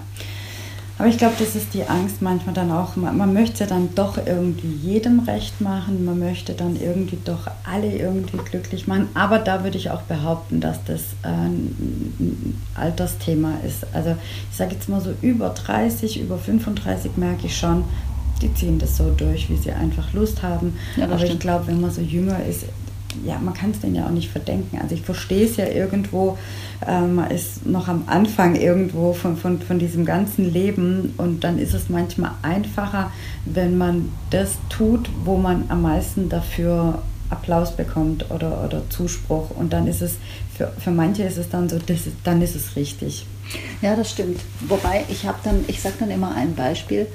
[0.97, 2.95] Aber ich glaube, das ist die Angst manchmal dann auch.
[2.95, 6.05] Man, man möchte dann doch irgendwie jedem recht machen.
[6.05, 9.07] Man möchte dann irgendwie doch alle irgendwie glücklich machen.
[9.15, 13.85] Aber da würde ich auch behaupten, dass das äh, ein Altersthema ist.
[13.93, 14.15] Also
[14.51, 17.83] ich sage jetzt mal so über 30, über 35 merke ich schon,
[18.41, 20.73] die ziehen das so durch, wie sie einfach Lust haben.
[20.97, 21.41] Ja, Aber ich stimmt.
[21.41, 22.65] glaube, wenn man so jünger ist,
[23.25, 24.79] ja, man kann es denen ja auch nicht verdenken.
[24.81, 26.37] Also ich verstehe es ja irgendwo,
[26.85, 31.59] äh, man ist noch am Anfang irgendwo von, von, von diesem ganzen Leben und dann
[31.59, 33.11] ist es manchmal einfacher,
[33.45, 39.51] wenn man das tut, wo man am meisten dafür Applaus bekommt oder, oder Zuspruch.
[39.51, 40.17] Und dann ist es,
[40.55, 43.25] für, für manche ist es dann so, das ist, dann ist es richtig.
[43.81, 44.39] Ja, das stimmt.
[44.67, 47.07] Wobei ich habe dann, ich sage dann immer ein Beispiel.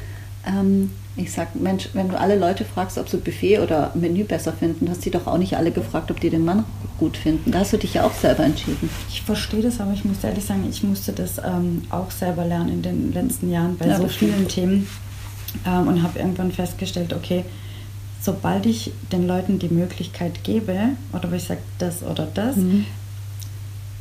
[0.46, 4.52] Ähm, ich sage, Mensch, wenn du alle Leute fragst, ob sie Buffet oder Menü besser
[4.52, 6.64] finden, hast du doch auch nicht alle gefragt, ob die den Mann
[6.98, 7.50] gut finden.
[7.52, 8.90] Da hast du dich ja auch selber entschieden.
[9.08, 12.68] Ich verstehe das, aber ich muss ehrlich sagen, ich musste das ähm, auch selber lernen
[12.68, 14.32] in den letzten Jahren bei Ja, so das stimmt.
[14.34, 14.86] vielen Themen
[15.66, 17.44] ähm, und habe irgendwann festgestellt, okay,
[18.20, 20.76] sobald ich den Leuten die Möglichkeit gebe,
[21.14, 22.84] oder ich sage das oder das, Mhm.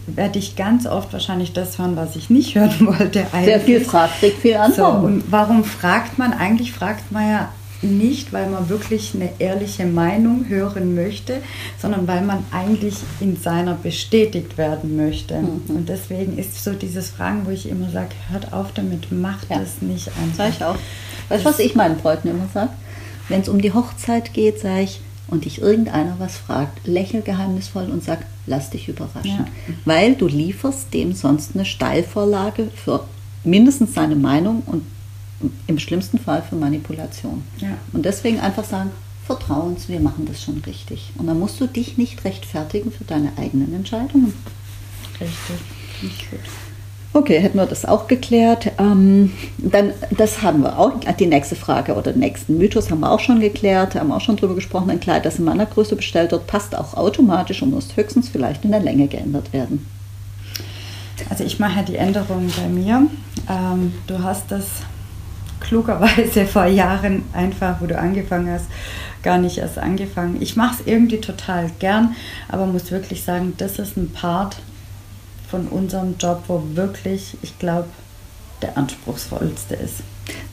[0.07, 3.25] Werde ich ganz oft wahrscheinlich das hören, was ich nicht hören wollte.
[3.31, 3.87] Wer viel eigentlich.
[3.87, 5.05] fragt, kriegt viel So, Antworten.
[5.05, 6.33] und warum fragt man?
[6.33, 7.49] Eigentlich fragt man ja
[7.81, 11.41] nicht, weil man wirklich eine ehrliche Meinung hören möchte,
[11.79, 15.35] sondern weil man eigentlich in seiner bestätigt werden möchte.
[15.35, 15.61] Mhm.
[15.75, 19.59] Und deswegen ist so dieses Fragen, wo ich immer sage, hört auf damit, macht Ja.
[19.61, 20.49] es nicht Sag einfach.
[20.49, 20.77] ich auch.
[21.29, 22.69] Weißt du, was ich meinen Bräuten immer sage?
[23.29, 27.89] Wenn es um die Hochzeit geht, sage ich, und dich irgendeiner was fragt, lächel geheimnisvoll
[27.91, 29.45] und sag, lass dich überraschen.
[29.47, 29.47] Ja.
[29.85, 33.05] Weil du lieferst dem sonst eine Steilvorlage für
[33.43, 34.83] mindestens seine Meinung und
[35.67, 37.43] im schlimmsten Fall für Manipulation.
[37.59, 37.77] Ja.
[37.93, 38.91] Und deswegen einfach sagen,
[39.25, 41.11] vertrau uns, wir machen das schon richtig.
[41.17, 44.33] Und dann musst du dich nicht rechtfertigen für deine eigenen Entscheidungen.
[45.19, 45.55] Richtig.
[46.01, 46.39] Ich gut.
[47.15, 48.73] Okay, hätten wir das auch geklärt.
[48.77, 50.91] Ähm, dann, das haben wir auch.
[51.17, 54.35] Die nächste Frage oder den nächsten Mythos haben wir auch schon geklärt, haben auch schon
[54.35, 54.89] drüber gesprochen.
[54.89, 58.65] Ein Kleid, das in meiner Größe bestellt wird, passt auch automatisch und muss höchstens vielleicht
[58.65, 59.87] in der Länge geändert werden.
[61.29, 63.07] Also ich mache die Änderung bei mir.
[63.49, 64.65] Ähm, du hast das
[65.61, 68.65] klugerweise vor Jahren einfach, wo du angefangen hast,
[69.23, 70.41] gar nicht erst angefangen.
[70.41, 72.13] Ich mache es irgendwie total gern,
[72.49, 74.57] aber muss wirklich sagen, das ist ein Part
[75.45, 77.87] von unserem Job, wo wirklich, ich glaube,
[78.61, 79.95] der anspruchsvollste ist.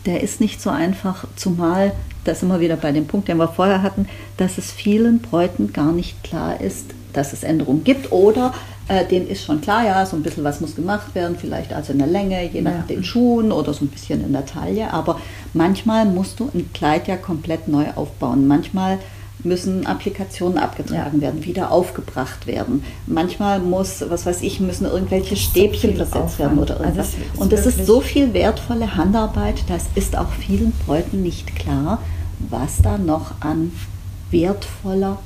[0.07, 1.93] Der ist nicht so einfach, zumal,
[2.25, 5.73] das sind wir wieder bei dem Punkt, den wir vorher hatten, dass es vielen Bräuten
[5.73, 8.53] gar nicht klar ist, dass es Änderungen gibt oder
[8.89, 11.93] äh, denen ist schon klar, ja, so ein bisschen was muss gemacht werden, vielleicht also
[11.93, 12.85] in der Länge, je nach Ja.
[12.89, 15.21] den Schuhen oder so ein bisschen in der Taille, aber
[15.55, 18.47] manchmal musst du ein Kleid ja komplett neu aufbauen.
[18.49, 18.99] Manchmal
[19.45, 22.85] müssen Applikationen abgetragen werden, wieder aufgebracht werden.
[23.07, 26.61] Manchmal muss, was weiß ich, müssen irgendwelche Stäbchen versetzt werden Aufwand.
[26.61, 27.09] oder Also irgendwas.
[27.09, 31.57] es ist Und das ist so viel wertvolle Handarbeit, das ist auch vielen Bräuten nicht
[31.57, 31.99] klar,
[32.39, 33.73] was da noch an
[34.31, 35.19] wertvoller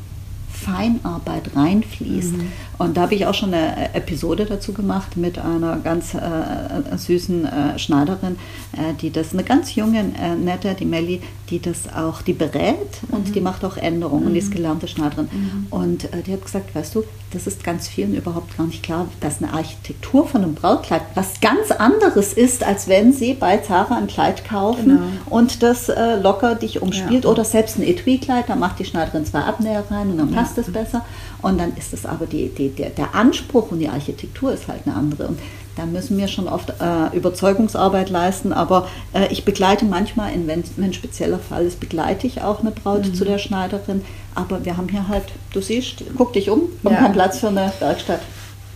[0.51, 2.33] Feinarbeit reinfließt.
[2.33, 2.53] Mhm.
[2.79, 7.45] Und da habe ich auch schon eine Episode dazu gemacht mit einer ganz äh, süßen
[7.45, 8.37] äh, Schneiderin,
[8.73, 12.77] äh, die das, eine ganz junge, äh, nette, die Melli, die das auch, die berät
[13.11, 13.33] und mhm.
[13.33, 14.27] die macht auch Änderungen mhm.
[14.29, 14.57] und die ist mhm.
[14.57, 15.29] gelernte Schneiderin.
[15.33, 15.67] Mhm.
[15.71, 19.09] Und äh, die hat gesagt, weißt du, das ist ganz vielen überhaupt gar nicht klar,
[19.21, 23.97] dass eine Architektur von einem Brautkleid was ganz anderes ist, als wenn sie bei Zara
[23.97, 25.03] ein Kleid kaufen genau.
[25.27, 27.31] und das äh, locker dich umspielt ja.
[27.31, 30.73] oder selbst ein Etui-Kleid, da macht die Schneiderin zwei Abnäher rein und dann passt es
[30.73, 31.05] besser.
[31.47, 34.81] Und dann ist es aber die, die, der, der Anspruch und die Architektur ist halt
[34.85, 35.29] eine andere.
[35.29, 35.39] Und
[35.77, 40.65] da müssen wir schon oft äh, Überzeugungsarbeit leisten, aber äh, ich begleite manchmal, in, wenn,
[40.77, 43.15] wenn ein spezieller Fall ist, begleite ich auch eine Braut mhm.
[43.15, 44.03] zu der Schneiderin.
[44.35, 47.01] Aber wir haben hier halt, du siehst, guck dich um, wir ja.
[47.03, 48.23] haben Platz für eine Werkstatt.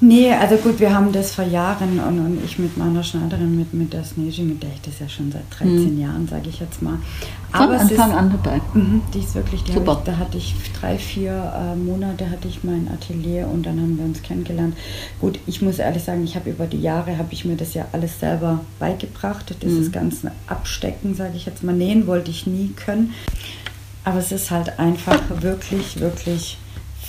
[0.03, 3.75] Nee, also gut, wir haben das vor Jahren und, und ich mit meiner Schneiderin, mit,
[3.75, 6.01] mit der Sneji, mit der ich das ja schon seit 13 mhm.
[6.01, 6.99] Jahren, sage ich jetzt mal.
[7.53, 8.61] Aber Von Anfang ist, an dabei.
[8.75, 9.99] Mh, die ist wirklich, die Super.
[9.99, 13.99] Ich, da hatte ich drei, vier äh, Monate hatte ich mein Atelier und dann haben
[13.99, 14.77] wir uns kennengelernt.
[15.21, 17.87] Gut, ich muss ehrlich sagen, ich habe über die Jahre, habe ich mir das ja
[17.93, 19.55] alles selber beigebracht.
[19.63, 19.93] Dieses mhm.
[19.93, 23.15] ganze Abstecken, sage ich jetzt mal, nähen wollte ich nie können.
[24.05, 26.59] Aber es ist halt einfach wirklich, wirklich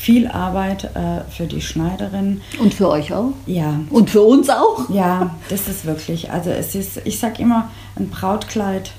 [0.01, 2.41] viel Arbeit äh, für die Schneiderin.
[2.59, 3.33] Und für euch auch?
[3.45, 3.81] Ja.
[3.91, 4.89] Und für uns auch?
[4.89, 6.31] Ja, das ist wirklich.
[6.31, 8.93] Also es ist, ich sage immer, ein Brautkleid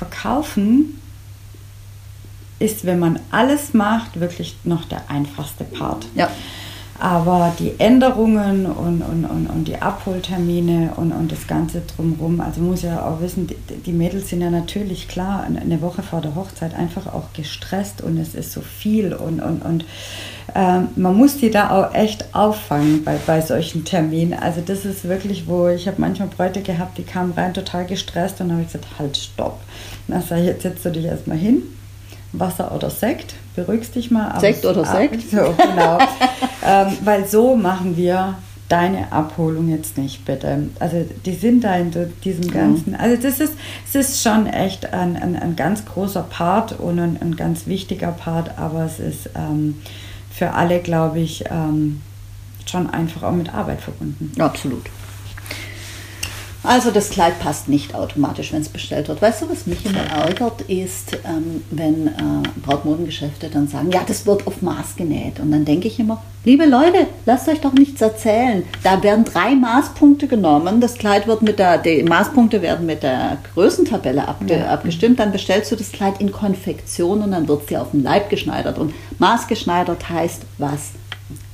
[0.00, 0.98] verkaufen
[2.58, 6.06] ist, wenn man alles macht, wirklich noch der einfachste Part.
[6.14, 6.30] Ja.
[7.00, 12.60] Aber die Änderungen und, und, und, und die Abholtermine und, und das Ganze drumherum, also
[12.60, 16.34] muss ja auch wissen, die, die Mädels sind ja natürlich klar eine Woche vor der
[16.34, 19.86] Hochzeit einfach auch gestresst und es ist so viel und, und, und
[20.54, 24.34] ähm, man muss die da auch echt auffangen bei, bei solchen Terminen.
[24.34, 28.42] Also das ist wirklich, wo ich habe manchmal Bräute gehabt, die kamen rein total gestresst
[28.42, 29.58] und habe ich gesagt, halt, stopp.
[30.06, 31.62] Dann sage ich, jetzt setzt du dich erstmal hin,
[32.32, 34.38] Wasser oder Sekt, beruhigst dich mal.
[34.40, 35.22] Sekt oder Sekt?
[35.30, 35.98] So, genau.
[36.66, 38.36] ähm, weil so machen wir
[38.70, 40.68] deine Abholung jetzt nicht, bitte.
[40.78, 41.90] Also die sind da in
[42.24, 43.54] diesem ganzen, also das ist,
[43.86, 48.12] es ist schon echt ein, ein, ein ganz großer Part und ein, ein, ganz wichtiger
[48.12, 49.80] Part, aber es ist ähm,
[50.30, 52.00] für alle, glaube ich, ähm,
[52.64, 54.32] schon einfach auch mit Arbeit verbunden.
[54.40, 54.86] Absolut.
[56.62, 59.22] Also das Kleid passt nicht automatisch, wenn es bestellt wird.
[59.22, 62.10] Weißt du, was mich immer ärgert, ist, ähm, wenn äh,
[62.62, 65.40] Brautmodengeschäfte dann sagen, ja, das wird auf Maß genäht.
[65.40, 68.62] Und dann denke ich immer, liebe Leute, lasst euch doch nichts erzählen.
[68.82, 70.82] Da werden drei Maßpunkte genommen.
[70.82, 74.66] Das Kleid wird mit der, die Maßpunkte werden mit der Größentabelle abge, ja.
[74.66, 75.18] abgestimmt.
[75.18, 78.28] Dann bestellst du das Kleid in Konfektion und dann wird es dir auf den Leib
[78.28, 78.78] geschneidert.
[78.78, 80.90] Und maßgeschneidert heißt was?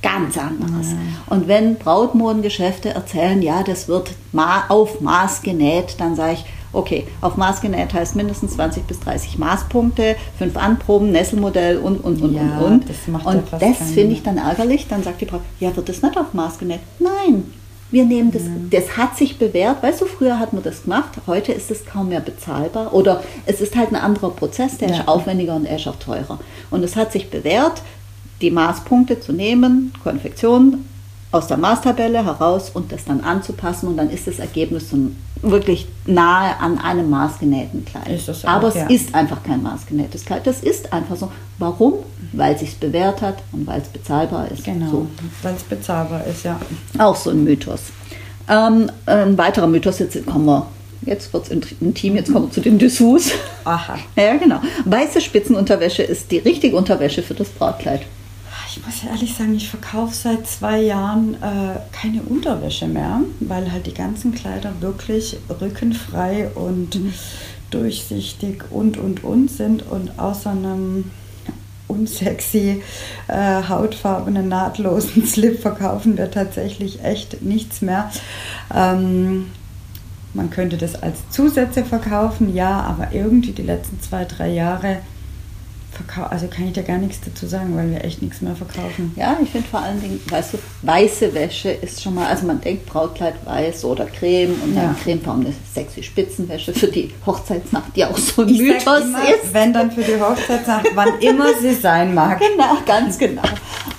[0.01, 0.91] Ganz anderes.
[0.91, 0.97] Ja.
[1.27, 4.11] Und wenn Brautmodengeschäfte erzählen, ja, das wird
[4.69, 9.37] auf Maß genäht, dann sage ich, okay, auf Maß genäht heißt mindestens 20 bis 30
[9.37, 12.89] Maßpunkte, fünf Anproben, Nesselmodell und, und, und, ja, und, und.
[12.89, 14.87] Das und das finde ich dann ärgerlich.
[14.87, 16.81] Dann sagt die Braut, ja, wird das nicht auf Maß genäht?
[16.99, 17.51] Nein,
[17.89, 18.49] wir nehmen das, ja.
[18.69, 19.81] das hat sich bewährt.
[19.81, 22.93] Weißt du, früher hat man das gemacht, heute ist es kaum mehr bezahlbar.
[22.93, 24.95] Oder es ist halt ein anderer Prozess, der ja.
[24.95, 26.39] ist aufwendiger und er ist auch teurer.
[26.69, 27.81] Und es hat sich bewährt,
[28.41, 30.85] die Maßpunkte zu nehmen, Konfektion
[31.31, 34.97] aus der Maßtabelle heraus und das dann anzupassen und dann ist das Ergebnis so
[35.41, 38.21] wirklich nahe an einem maßgenähten Kleid.
[38.27, 38.87] Auch, Aber es ja.
[38.87, 40.47] ist einfach kein maßgenähtes Kleid.
[40.47, 41.31] Das ist einfach so.
[41.59, 41.95] Warum?
[42.33, 44.63] Weil es sich bewährt hat und weil es bezahlbar ist.
[44.63, 45.07] Genau, so.
[45.43, 46.59] weil es bezahlbar ist, ja.
[46.97, 47.81] Auch so ein Mythos.
[48.49, 50.65] Ähm, ein weiterer Mythos, jetzt kommen wir
[51.05, 53.31] Jetzt wird es intim, jetzt kommen wir zu den Dessous.
[53.63, 53.97] Aha.
[54.15, 54.59] Ja, genau.
[54.85, 58.01] Weiße Spitzenunterwäsche ist die richtige Unterwäsche für das Brautkleid
[58.77, 63.87] ich muss ehrlich sagen, ich verkaufe seit zwei Jahren äh, keine Unterwäsche mehr, weil halt
[63.87, 66.99] die ganzen Kleider wirklich rückenfrei und
[67.71, 71.05] durchsichtig und und und sind und außer einem
[71.87, 72.83] unsexy
[73.27, 78.11] äh, hautfarbenen nahtlosen Slip verkaufen wir tatsächlich echt nichts mehr.
[78.73, 79.47] Ähm,
[80.33, 84.97] man könnte das als Zusätze verkaufen, ja, aber irgendwie die letzten zwei, drei Jahre
[86.29, 89.13] also kann ich dir gar nichts dazu sagen, weil wir echt nichts mehr verkaufen.
[89.15, 92.61] Ja, ich finde vor allen Dingen, weißt du, weiße Wäsche ist schon mal, also man
[92.61, 94.95] denkt Brautkleid weiß oder Creme und dann ja.
[95.03, 99.53] Cremefarben, eine sexy Spitzenwäsche für die Hochzeitsnacht, die auch so ein ich Mythos immer, ist.
[99.53, 102.41] Wenn dann für die Hochzeitsnacht, wann immer sie sein mag.
[102.57, 103.43] Genau, ganz genau.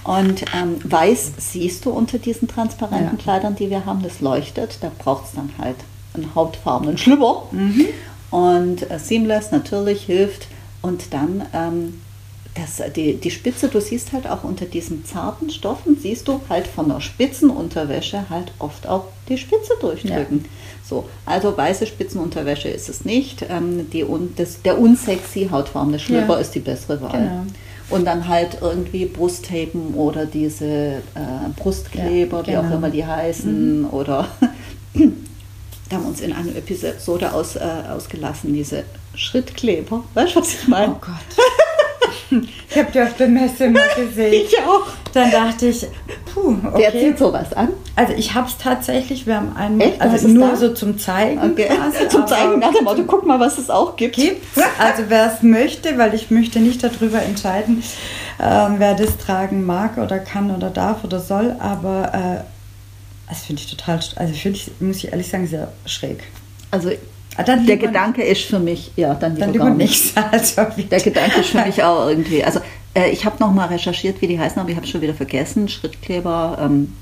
[0.04, 3.22] Und ähm, weiß siehst du unter diesen transparenten ja.
[3.22, 5.76] Kleidern, die wir haben, das leuchtet, da braucht es dann halt
[6.14, 7.44] einen hautfarbenen Schlüpper.
[7.52, 7.86] Mhm.
[8.30, 10.48] Und äh, Seamless natürlich hilft
[10.82, 12.00] und dann ähm,
[12.54, 16.66] das, die, die Spitze, du siehst halt auch unter diesen zarten Stoffen, siehst du halt
[16.66, 20.40] von der Spitzenunterwäsche halt oft auch die Spitze durchdrücken.
[20.42, 20.50] Ja.
[20.84, 23.44] So, also weiße Spitzenunterwäsche ist es nicht.
[23.48, 24.04] Ähm, die,
[24.36, 26.40] das, der unsexy hautfarbene Schlüpper ja.
[26.40, 27.12] ist die bessere Wahl.
[27.12, 27.42] Genau.
[27.90, 31.00] Und dann halt irgendwie Brusttapen oder diese äh,
[31.56, 32.76] Brustkleber, Ja, wie auch genau.
[32.76, 33.86] immer die heißen.
[33.86, 34.28] Oder
[34.94, 37.60] da haben wir uns in einer Episode aus, äh,
[37.90, 38.84] ausgelassen, diese
[39.18, 40.04] Schrittkleber.
[40.14, 40.92] Weißt du, was ich meine?
[40.92, 42.44] Oh Gott.
[42.70, 44.32] ich habe die auf der Messe mal gesehen.
[44.32, 44.86] Ich auch.
[45.14, 45.86] Dann dachte ich,
[46.32, 47.00] puh, Wer okay.
[47.08, 47.70] zieht sowas an?
[47.96, 50.00] Also ich habe es tatsächlich, wir haben einen, Echt?
[50.00, 50.56] Also du's nur da?
[50.56, 51.66] so zum Zeigen Okay.
[51.68, 52.08] quasi.
[52.10, 54.16] Zum Zeigen nach dem Motto, guck mal, was es auch gibt.
[54.16, 54.46] gibt's.
[54.78, 57.82] Also wer es möchte, weil ich möchte nicht darüber entscheiden,
[58.40, 62.44] ähm, wer das tragen mag oder kann oder darf oder soll, aber äh,
[63.30, 66.22] das finde ich total, also finde ich, muss ich ehrlich sagen, sehr schräg.
[66.70, 66.90] Also
[67.36, 70.14] Ah, der Gedanke ist für mich, ja, dann lieber, Dann gar lieber nicht.
[70.14, 70.14] nichts.
[70.32, 72.42] Also Der Gedanke ist für mich auch irgendwie.
[72.42, 72.60] Also
[72.94, 75.68] äh, ich habe noch mal recherchiert, wie die heißen, aber ich habe schon wieder vergessen.
[75.68, 76.92] Schrittkleber, ähm,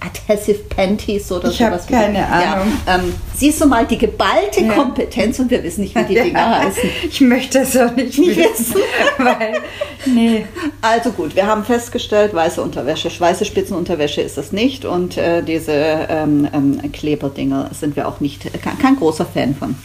[0.00, 1.88] Adhesive Panties oder Ich sowas.
[1.88, 2.72] wie- keine Ahnung.
[2.86, 4.72] Ja, ähm, siehst du mal die geballte Ja.
[4.74, 6.82] Kompetenz und wir wissen nicht, wie die Dinger Ja, heißen.
[7.08, 8.76] Ich möchte es auch nicht, wissen,
[9.18, 9.54] weil,
[10.06, 10.44] nee.
[10.82, 15.72] Also gut, wir haben festgestellt, weiße Unterwäsche, weiße Spitzenunterwäsche ist das nicht und äh, diese
[15.72, 19.76] ähm, ähm, Kleberdinger sind wir auch nicht, kein, kein großer Fan von.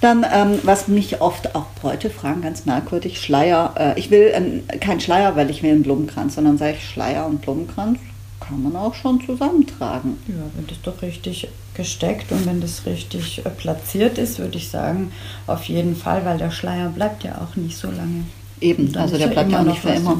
[0.00, 3.72] Dann, ähm, was mich oft auch Bräute fragen, ganz merkwürdig, Schleier.
[3.78, 7.24] Äh, ich will ähm, kein Schleier, weil ich will einen Blumenkranz, sondern sage ich Schleier
[7.26, 8.00] und Blumenkranz
[8.52, 10.18] kann man auch schon zusammentragen.
[10.28, 14.68] Ja, wenn das doch richtig gesteckt und wenn das richtig äh, platziert ist, würde ich
[14.68, 15.12] sagen,
[15.46, 18.24] auf jeden Fall, weil der Schleier bleibt ja auch nicht so lange.
[18.60, 20.16] Eben, also der bleibt ja auch nicht für immer.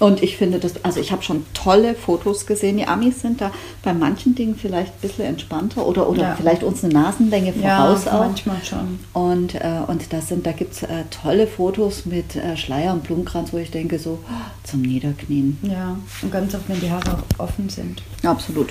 [0.00, 2.76] Und ich finde das, also ich habe schon tolle Fotos gesehen.
[2.76, 3.50] Die Amis sind da
[3.82, 6.34] bei manchen Dingen vielleicht ein bisschen entspannter oder, oder Ja.
[6.36, 8.20] vielleicht uns eine Nasenlänge Ja, voraus auch.
[8.20, 8.98] manchmal schon.
[9.12, 13.04] Und, äh, und das sind, da gibt es äh, tolle Fotos mit äh, Schleier und
[13.04, 15.58] Blumenkranz, wo ich denke, so oh, zum Niederknien.
[15.62, 18.02] Ja, und ganz oft, wenn die Haare auch offen sind.
[18.24, 18.70] Absolut.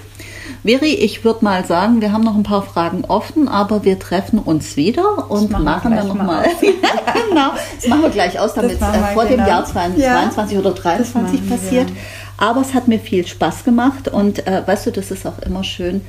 [0.63, 4.39] Veri, ich würde mal sagen, wir haben noch ein paar Fragen offen, aber wir treffen
[4.39, 6.25] uns wieder und machen machen, dann nochmal.
[6.25, 6.45] mal
[7.29, 9.47] genau, das machen wir gleich aus, damit es äh, vor dem genau.
[9.47, 11.49] Jahr 22 Ja, 22 oder 23 machen wir.
[11.49, 11.89] passiert.
[12.37, 15.63] Aber es hat mir viel Spaß gemacht und äh, weißt du, das ist auch immer
[15.63, 16.01] schön,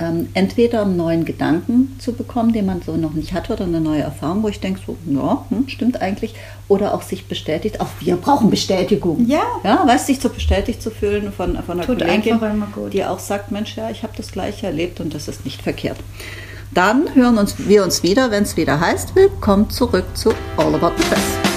[0.00, 3.80] ähm, entweder einen neuen Gedanken zu bekommen, den man so noch nicht hatte, oder eine
[3.80, 6.34] neue Erfahrung, wo ich denke, so, ja, hm, stimmt eigentlich,
[6.68, 7.80] oder auch sich bestätigt.
[7.80, 9.26] Auch wir brauchen Bestätigung.
[9.26, 9.42] Ja.
[9.64, 12.38] Ja, weißt sich so bestätigt zu fühlen von, von einer Tut Kollegin,
[12.92, 15.98] die auch sagt, Mensch, ja, ich habe das Gleiche erlebt und das ist nicht verkehrt.
[16.72, 20.92] Dann hören uns, wir uns wieder, wenn es wieder heißt, willkommen zurück zu All About
[20.98, 21.47] the Press.